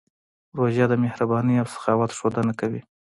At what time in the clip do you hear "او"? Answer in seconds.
1.61-1.67